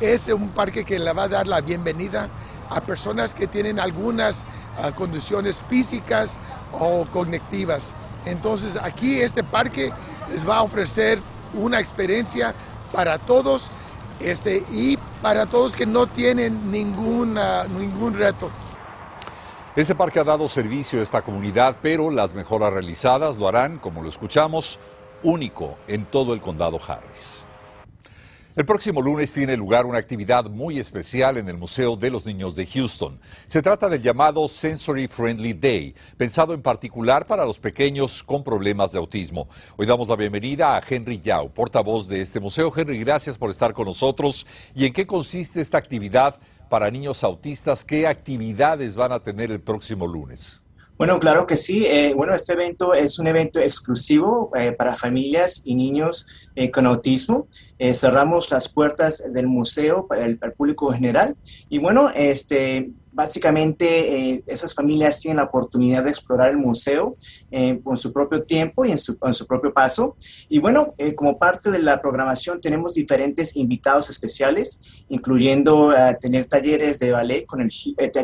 es 0.00 0.28
un 0.28 0.48
parque 0.48 0.82
que 0.82 0.98
le 0.98 1.12
va 1.12 1.24
a 1.24 1.28
dar 1.28 1.46
la 1.46 1.60
bienvenida 1.60 2.30
a 2.70 2.80
personas 2.80 3.34
que 3.34 3.46
tienen 3.46 3.78
algunas 3.78 4.46
uh, 4.78 4.94
condiciones 4.94 5.60
físicas 5.68 6.38
o 6.72 7.04
cognitivas. 7.12 7.94
Entonces 8.24 8.78
aquí 8.82 9.20
este 9.20 9.44
parque 9.44 9.92
les 10.30 10.48
va 10.48 10.58
a 10.58 10.62
ofrecer 10.62 11.20
una 11.54 11.80
experiencia 11.80 12.54
para 12.92 13.18
todos 13.18 13.70
este, 14.20 14.64
y 14.70 14.96
para 15.22 15.46
todos 15.46 15.76
que 15.76 15.86
no 15.86 16.06
tienen 16.06 16.70
ninguna, 16.70 17.64
ningún 17.64 18.14
reto. 18.14 18.50
Este 19.74 19.94
parque 19.94 20.20
ha 20.20 20.24
dado 20.24 20.48
servicio 20.48 21.00
a 21.00 21.02
esta 21.02 21.20
comunidad, 21.20 21.76
pero 21.82 22.10
las 22.10 22.32
mejoras 22.32 22.72
realizadas 22.72 23.36
lo 23.36 23.46
harán, 23.46 23.78
como 23.78 24.02
lo 24.02 24.08
escuchamos, 24.08 24.78
único 25.22 25.76
en 25.86 26.06
todo 26.06 26.32
el 26.32 26.40
condado 26.40 26.80
Harris. 26.86 27.45
El 28.56 28.64
próximo 28.64 29.02
lunes 29.02 29.34
tiene 29.34 29.54
lugar 29.54 29.84
una 29.84 29.98
actividad 29.98 30.48
muy 30.48 30.78
especial 30.78 31.36
en 31.36 31.46
el 31.50 31.58
Museo 31.58 31.94
de 31.94 32.10
los 32.10 32.24
Niños 32.24 32.56
de 32.56 32.64
Houston. 32.64 33.20
Se 33.46 33.60
trata 33.60 33.86
del 33.86 34.00
llamado 34.00 34.48
Sensory 34.48 35.08
Friendly 35.08 35.52
Day, 35.52 35.94
pensado 36.16 36.54
en 36.54 36.62
particular 36.62 37.26
para 37.26 37.44
los 37.44 37.58
pequeños 37.58 38.22
con 38.22 38.42
problemas 38.42 38.92
de 38.92 38.98
autismo. 38.98 39.46
Hoy 39.76 39.84
damos 39.84 40.08
la 40.08 40.16
bienvenida 40.16 40.74
a 40.74 40.80
Henry 40.88 41.20
Yao, 41.20 41.52
portavoz 41.52 42.08
de 42.08 42.22
este 42.22 42.40
museo. 42.40 42.72
Henry, 42.74 42.98
gracias 43.00 43.36
por 43.36 43.50
estar 43.50 43.74
con 43.74 43.84
nosotros. 43.84 44.46
¿Y 44.74 44.86
en 44.86 44.94
qué 44.94 45.06
consiste 45.06 45.60
esta 45.60 45.76
actividad 45.76 46.36
para 46.70 46.90
niños 46.90 47.24
autistas? 47.24 47.84
¿Qué 47.84 48.06
actividades 48.06 48.96
van 48.96 49.12
a 49.12 49.20
tener 49.20 49.50
el 49.50 49.60
próximo 49.60 50.06
lunes? 50.06 50.62
Bueno, 50.98 51.20
claro 51.20 51.46
que 51.46 51.56
sí. 51.58 51.84
Eh, 51.86 52.14
bueno, 52.14 52.34
este 52.34 52.54
evento 52.54 52.94
es 52.94 53.18
un 53.18 53.26
evento 53.26 53.60
exclusivo 53.60 54.50
eh, 54.56 54.72
para 54.72 54.96
familias 54.96 55.60
y 55.64 55.74
niños 55.74 56.26
eh, 56.54 56.70
con 56.70 56.86
autismo. 56.86 57.48
cerramos 57.92 58.50
las 58.50 58.70
puertas 58.70 59.22
del 59.32 59.46
museo 59.46 60.06
para 60.06 60.24
el, 60.24 60.38
para 60.38 60.52
el, 60.52 60.56
público 60.56 60.90
general. 60.92 61.36
Y 61.68 61.78
bueno, 61.78 62.10
este, 62.14 62.90
básicamente 63.16 63.86
eh, 64.34 64.44
esas 64.46 64.74
familias 64.74 65.20
tienen 65.20 65.38
la 65.38 65.44
oportunidad 65.44 66.04
de 66.04 66.10
explorar 66.10 66.50
el 66.50 66.58
museo 66.58 67.16
eh, 67.50 67.80
con 67.82 67.96
su 67.96 68.12
propio 68.12 68.42
tiempo 68.42 68.84
y 68.84 68.92
en 68.92 68.98
su, 68.98 69.16
propio 69.48 69.72
paso. 69.72 70.16
Y 70.50 70.58
bueno, 70.58 70.94
eh, 70.98 71.14
como 71.14 71.38
parte 71.38 71.70
de 71.70 71.78
la 71.78 72.02
programación 72.02 72.60
tenemos 72.60 72.92
diferentes 72.92 73.56
invitados 73.56 74.10
especiales, 74.10 75.04
incluyendo 75.08 75.94
tener 76.20 76.46
talleres 76.46 76.98
de 76.98 77.12
ballet 77.12 77.46
con 77.46 77.62
el 77.62 77.70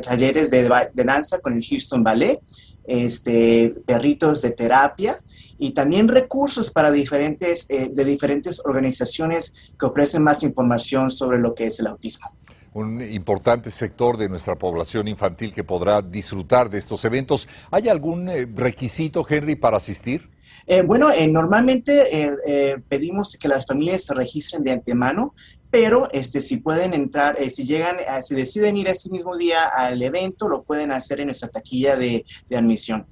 talleres 0.03 0.51
de, 0.51 0.65
de, 0.93 1.05
danza 1.05 1.39
con 1.39 1.55
el 1.55 1.65
Houston 1.65 2.05
Ballet, 2.05 2.41
este, 2.85 3.75
perritos 3.87 4.43
de 4.43 4.51
terapia 4.51 5.23
y 5.59 5.71
también 5.71 6.09
recursos 6.09 6.71
para 6.71 6.91
diferentes, 6.91 7.67
de 7.67 8.05
diferentes 8.05 8.61
organizaciones 8.67 9.55
que 9.79 9.87
ofrecen 9.87 10.23
más 10.23 10.43
información 10.43 11.11
sobre 11.11 11.39
lo 11.39 11.55
que 11.55 11.65
es 11.65 11.81
el 11.81 11.87
autismo 11.87 12.37
un 12.75 13.03
importante 13.03 13.71
sector 13.71 14.17
de 14.17 14.29
nuestra 14.29 14.57
población 14.57 15.09
infantil 15.09 15.53
que 15.53 15.65
podrá 15.65 16.01
disfrutar 16.03 16.71
de 16.71 16.79
estos 16.79 17.05
eventos. 17.05 17.49
¿Hay 17.71 17.89
algún 17.89 18.29
eh, 18.29 18.47
requisito, 18.55 19.27
Henry, 19.29 19.57
para 19.57 19.77
asistir? 19.77 20.31
Eh, 20.67 20.83
bueno, 20.83 21.11
eh, 21.11 21.27
normalmente 21.27 22.23
eh, 22.47 22.79
pedimos 22.89 23.37
que 23.37 23.49
las 23.49 23.67
familias 23.67 24.05
se 24.05 24.15
registren 24.15 24.63
de 24.63 24.73
antemano, 24.73 25.35
pero 25.71 26.09
este, 26.13 26.41
si 26.41 26.59
pueden 26.59 26.95
entrar, 26.95 27.37
si 27.51 27.65
llegan, 27.65 27.97
si 28.23 28.35
deciden 28.35 28.77
ir 28.77 28.89
ese 28.89 29.11
mismo 29.11 29.37
día 29.37 29.65
al 29.65 30.03
evento, 30.03 30.49
lo 30.49 30.63
pueden 30.63 30.93
hacer 30.93 31.21
en 31.21 31.27
nuestra 31.27 31.49
taquilla 31.49 31.97
de, 31.97 32.25
de 32.49 32.57
admisión. 32.57 33.07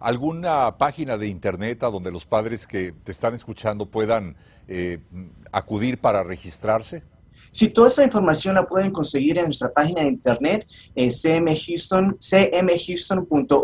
¿Alguna 0.00 0.76
página 0.78 1.16
de 1.16 1.28
internet 1.28 1.84
a 1.84 1.90
donde 1.90 2.10
los 2.10 2.26
padres 2.26 2.66
que 2.66 2.92
te 2.92 3.12
están 3.12 3.34
escuchando 3.34 3.86
puedan 3.86 4.36
acudir 5.52 5.98
para 5.98 6.24
registrarse? 6.24 7.04
Si 7.52 7.68
toda 7.68 7.88
esa 7.88 8.02
información 8.02 8.54
la 8.54 8.66
pueden 8.66 8.90
conseguir 8.90 9.36
en 9.36 9.44
nuestra 9.44 9.70
página 9.72 10.00
de 10.00 10.08
internet, 10.08 10.66
eh, 10.96 11.10
cmhouston, 11.10 12.16
cmhouston.org, 12.18 13.58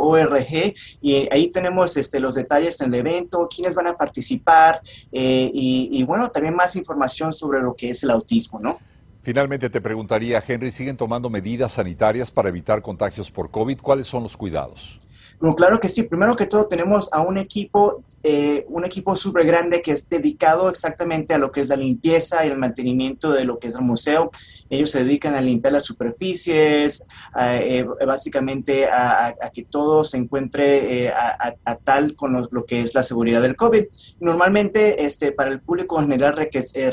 y 1.00 1.28
ahí 1.32 1.48
tenemos 1.48 1.96
este, 1.96 2.20
los 2.20 2.34
detalles 2.34 2.76
del 2.78 2.94
evento, 2.94 3.48
quiénes 3.48 3.74
van 3.74 3.86
a 3.86 3.94
participar, 3.94 4.82
eh, 5.10 5.50
y, 5.52 5.88
y, 5.90 6.04
bueno, 6.04 6.28
también 6.30 6.54
más 6.54 6.76
información 6.76 7.32
sobre 7.32 7.62
lo 7.62 7.74
que 7.74 7.88
es 7.90 8.02
el 8.02 8.10
autismo, 8.10 8.60
¿no? 8.60 8.78
Finalmente 9.22 9.70
te 9.70 9.80
preguntaría, 9.80 10.44
Henry, 10.46 10.70
¿siguen 10.70 10.98
tomando 10.98 11.30
medidas 11.30 11.72
sanitarias 11.72 12.30
para 12.30 12.50
evitar 12.50 12.82
contagios 12.82 13.30
por 13.30 13.50
COVID? 13.50 13.80
¿Cuáles 13.80 14.06
son 14.06 14.22
los 14.22 14.36
cuidados? 14.36 15.00
Bueno, 15.40 15.54
claro 15.54 15.78
que 15.78 15.88
sí. 15.88 16.02
Primero 16.02 16.34
que 16.34 16.46
todo 16.46 16.66
tenemos 16.66 17.08
a 17.12 17.20
un 17.20 17.38
equipo, 17.38 18.02
eh, 18.24 18.64
un 18.68 18.84
equipo 18.84 19.14
súper 19.14 19.46
grande 19.46 19.82
que 19.82 19.92
es 19.92 20.08
dedicado 20.08 20.68
exactamente 20.68 21.32
a 21.32 21.38
lo 21.38 21.52
que 21.52 21.60
es 21.60 21.68
la 21.68 21.76
limpieza 21.76 22.44
y 22.44 22.48
el 22.48 22.58
mantenimiento 22.58 23.32
de 23.32 23.44
lo 23.44 23.60
que 23.60 23.68
es 23.68 23.76
el 23.76 23.82
museo. 23.82 24.32
Ellos 24.68 24.90
se 24.90 25.04
dedican 25.04 25.36
a 25.36 25.40
limpiar 25.40 25.74
las 25.74 25.84
superficies, 25.84 27.06
eh, 27.40 27.86
básicamente 28.04 28.86
a, 28.86 29.34
que 29.52 29.62
todo 29.62 30.02
se 30.02 30.16
encuentre 30.16 31.04
eh, 31.04 31.12
a, 31.12 31.76
tal 31.84 32.16
con 32.16 32.32
lo, 32.32 32.64
que 32.64 32.80
es 32.80 32.94
la 32.94 33.04
seguridad 33.04 33.40
del 33.40 33.54
COVID. 33.54 33.84
Normalmente, 34.18 35.04
este, 35.04 35.30
para 35.30 35.50
el 35.50 35.60
público 35.60 36.00
en 36.00 36.08
general 36.08 36.36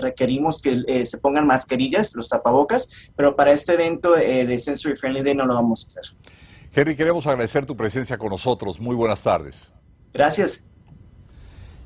requerimos 0.02 0.62
que 0.62 1.06
se 1.06 1.18
pongan 1.18 1.48
mascarillas, 1.48 2.16
los 2.16 2.30
tapabocas, 2.30 3.10
pero 3.16 3.36
para 3.36 3.52
este 3.52 3.74
evento 3.74 4.14
de 4.14 4.60
Sensory 4.60 4.96
Friendly 4.96 5.24
Day 5.24 5.34
no 5.34 5.48
lo 5.48 5.56
vamos 5.56 5.84
a 5.84 5.88
hacer. 5.88 6.16
Henry, 6.78 6.98
queremos 6.98 7.26
agradecer 7.26 7.66
tu 7.66 7.78
presencia 7.78 8.18
con 8.18 8.30
nosotros. 8.30 8.82
Muy 8.82 8.98
buenas 8.98 9.24
tardes. 9.24 9.72
Gracias. 10.14 10.66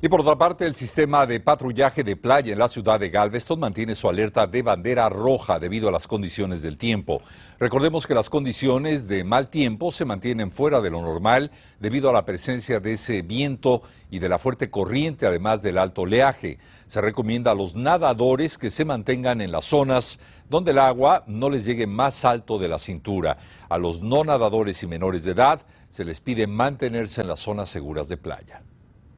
Y 0.02 0.08
por 0.08 0.22
otra 0.22 0.36
parte, 0.36 0.64
el 0.64 0.74
sistema 0.74 1.26
de 1.26 1.40
patrullaje 1.40 2.02
de 2.02 2.16
playa 2.16 2.54
en 2.54 2.58
la 2.58 2.70
ciudad 2.70 2.98
de 2.98 3.10
Galveston 3.10 3.60
mantiene 3.60 3.94
su 3.94 4.08
alerta 4.08 4.46
de 4.46 4.62
bandera 4.62 5.10
roja 5.10 5.58
debido 5.58 5.90
a 5.90 5.92
las 5.92 6.08
condiciones 6.08 6.62
del 6.62 6.78
tiempo. 6.78 7.20
Recordemos 7.58 8.06
que 8.06 8.14
las 8.14 8.30
condiciones 8.30 9.08
de 9.08 9.24
mal 9.24 9.50
tiempo 9.50 9.92
se 9.92 10.06
mantienen 10.06 10.50
fuera 10.50 10.80
de 10.80 10.88
lo 10.88 11.02
normal 11.02 11.50
debido 11.80 12.08
a 12.08 12.14
la 12.14 12.24
presencia 12.24 12.80
de 12.80 12.94
ese 12.94 13.20
viento 13.20 13.82
y 14.10 14.20
de 14.20 14.30
la 14.30 14.38
fuerte 14.38 14.70
corriente, 14.70 15.26
además 15.26 15.60
del 15.60 15.76
alto 15.76 16.02
oleaje. 16.02 16.56
Se 16.86 17.02
recomienda 17.02 17.50
a 17.50 17.54
los 17.54 17.76
nadadores 17.76 18.56
que 18.56 18.70
se 18.70 18.86
mantengan 18.86 19.42
en 19.42 19.52
las 19.52 19.66
zonas 19.66 20.18
donde 20.48 20.70
el 20.70 20.78
agua 20.78 21.24
no 21.26 21.50
les 21.50 21.66
llegue 21.66 21.86
más 21.86 22.24
alto 22.24 22.58
de 22.58 22.68
la 22.68 22.78
cintura. 22.78 23.36
A 23.68 23.76
los 23.76 24.00
no 24.00 24.24
nadadores 24.24 24.82
y 24.82 24.86
menores 24.86 25.24
de 25.24 25.32
edad 25.32 25.60
se 25.90 26.06
les 26.06 26.22
pide 26.22 26.46
mantenerse 26.46 27.20
en 27.20 27.28
las 27.28 27.40
zonas 27.40 27.68
seguras 27.68 28.08
de 28.08 28.16
playa. 28.16 28.62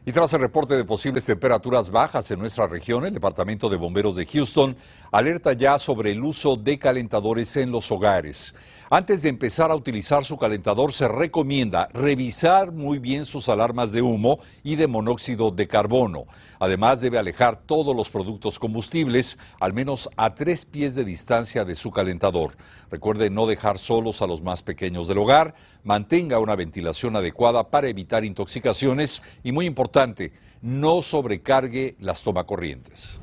Y 0.05 0.11
tras 0.11 0.33
el 0.33 0.41
reporte 0.41 0.75
de 0.75 0.85
posibles 0.85 1.25
temperaturas 1.25 1.91
bajas 1.91 2.29
en 2.33 2.41
nuestra 2.41 2.67
región, 2.67 3.07
el 3.07 3.15
Departamento 3.15 3.69
de 3.69 3.77
Bomberos 3.77 4.17
de 4.17 4.27
Houston 4.27 4.77
alerta 5.13 5.53
ya 5.53 5.79
sobre 5.79 6.11
el 6.11 6.25
uso 6.25 6.57
de 6.57 6.79
calentadores 6.79 7.57
en 7.59 7.71
los 7.71 7.93
hogares. 7.93 8.55
Antes 8.89 9.23
de 9.23 9.29
empezar 9.31 9.71
a 9.71 9.75
utilizar 9.75 10.25
su 10.25 10.37
calentador, 10.37 10.93
se 10.93 11.09
recomienda 11.09 11.89
revisar 11.95 12.73
muy 12.73 12.99
bien 12.99 13.25
sus 13.25 13.49
alarmas 13.49 13.93
de 13.93 14.03
humo 14.03 14.39
y 14.63 14.77
de 14.77 14.87
monóxido 14.87 15.51
de 15.51 15.67
carbono. 15.67 16.25
Además, 16.59 17.01
debe 17.01 17.19
alejar 17.19 17.61
todos 17.65 17.97
los 17.97 18.11
productos 18.11 18.59
combustibles 18.59 19.39
al 19.61 19.73
menos 19.73 20.11
a 20.17 20.35
tres 20.35 20.65
pies 20.67 20.95
de 20.95 21.05
distancia 21.05 21.65
de 21.65 21.75
su 21.75 21.91
calentador. 21.91 22.57
Recuerde 22.91 23.31
no 23.31 23.47
dejar 23.47 23.79
solos 23.79 24.21
a 24.21 24.27
los 24.27 24.43
más 24.43 24.63
pequeños 24.63 25.09
del 25.09 25.19
hogar, 25.19 25.55
mantenga 25.85 26.39
una 26.39 26.57
ventilación 26.57 27.17
adecuada 27.17 27.71
para 27.71 27.89
evitar 27.89 28.25
intoxicaciones 28.25 29.23
y, 29.43 29.53
muy 29.53 29.65
importante, 29.65 30.33
no 30.61 31.01
sobrecargue 31.01 31.97
las 31.99 32.23
tomacorrientes. 32.23 33.21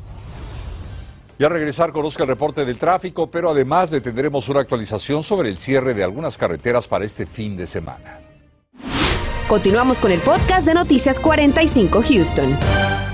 Y 1.39 1.43
al 1.45 1.51
regresar 1.51 1.93
conozca 1.93 2.23
el 2.23 2.27
reporte 2.27 2.65
del 2.65 2.77
tráfico, 2.77 3.31
pero 3.31 3.49
además 3.49 3.89
le 3.91 4.01
tendremos 4.01 4.49
una 4.49 4.59
actualización 4.59 5.23
sobre 5.23 5.47
el 5.47 5.57
cierre 5.57 5.93
de 5.93 6.03
algunas 6.03 6.37
carreteras 6.37 6.85
para 6.85 7.05
este 7.05 7.25
fin 7.25 7.55
de 7.55 7.65
semana. 7.65 8.19
Continuamos 9.47 9.99
con 9.99 10.11
el 10.11 10.19
podcast 10.19 10.67
de 10.67 10.73
Noticias 10.73 11.17
45 11.17 12.03
Houston. 12.03 13.08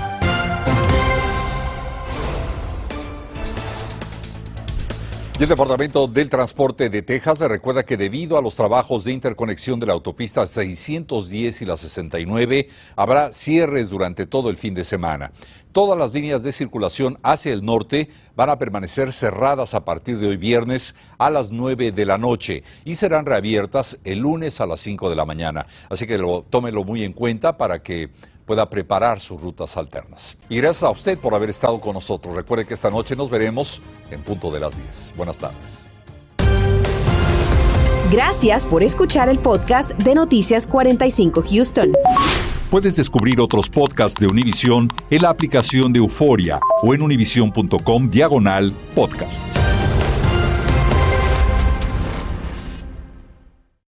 Y 5.38 5.42
el 5.42 5.50
Departamento 5.50 6.08
del 6.08 6.30
Transporte 6.30 6.88
de 6.88 7.02
Texas 7.02 7.38
le 7.38 7.46
recuerda 7.46 7.84
que 7.84 7.98
debido 7.98 8.38
a 8.38 8.42
los 8.42 8.56
trabajos 8.56 9.04
de 9.04 9.12
interconexión 9.12 9.78
de 9.78 9.84
la 9.84 9.92
autopista 9.92 10.46
610 10.46 11.60
y 11.60 11.64
la 11.66 11.76
69, 11.76 12.70
habrá 12.96 13.34
cierres 13.34 13.90
durante 13.90 14.24
todo 14.24 14.48
el 14.48 14.56
fin 14.56 14.72
de 14.72 14.82
semana. 14.82 15.32
Todas 15.72 15.98
las 15.98 16.14
líneas 16.14 16.42
de 16.42 16.52
circulación 16.52 17.18
hacia 17.22 17.52
el 17.52 17.66
norte 17.66 18.08
van 18.34 18.48
a 18.48 18.58
permanecer 18.58 19.12
cerradas 19.12 19.74
a 19.74 19.84
partir 19.84 20.18
de 20.18 20.28
hoy 20.28 20.38
viernes 20.38 20.94
a 21.18 21.28
las 21.28 21.50
9 21.50 21.92
de 21.92 22.06
la 22.06 22.16
noche 22.16 22.62
y 22.86 22.94
serán 22.94 23.26
reabiertas 23.26 23.98
el 24.04 24.20
lunes 24.20 24.62
a 24.62 24.66
las 24.66 24.80
5 24.80 25.10
de 25.10 25.16
la 25.16 25.26
mañana. 25.26 25.66
Así 25.90 26.06
que 26.06 26.16
lo, 26.16 26.46
tómelo 26.48 26.82
muy 26.82 27.04
en 27.04 27.12
cuenta 27.12 27.58
para 27.58 27.82
que 27.82 28.08
pueda 28.46 28.70
preparar 28.70 29.20
sus 29.20 29.40
rutas 29.40 29.76
alternas. 29.76 30.38
Y 30.48 30.56
gracias 30.56 30.84
a 30.84 30.90
usted 30.90 31.18
por 31.18 31.34
haber 31.34 31.50
estado 31.50 31.80
con 31.80 31.94
nosotros. 31.94 32.34
Recuerde 32.34 32.64
que 32.64 32.74
esta 32.74 32.90
noche 32.90 33.16
nos 33.16 33.28
veremos 33.28 33.82
en 34.10 34.22
punto 34.22 34.50
de 34.50 34.60
las 34.60 34.76
10. 34.76 35.14
Buenas 35.16 35.38
tardes. 35.38 35.80
Gracias 38.10 38.64
por 38.64 38.84
escuchar 38.84 39.28
el 39.28 39.40
podcast 39.40 39.90
de 39.90 40.14
Noticias 40.14 40.66
45 40.68 41.42
Houston. 41.42 41.92
Puedes 42.70 42.96
descubrir 42.96 43.40
otros 43.40 43.68
podcasts 43.68 44.20
de 44.20 44.28
Univision 44.28 44.88
en 45.10 45.22
la 45.22 45.30
aplicación 45.30 45.92
de 45.92 45.98
Euforia 45.98 46.60
o 46.82 46.94
en 46.94 47.02
univision.com 47.02 48.06
diagonal 48.06 48.72
podcast. 48.94 49.56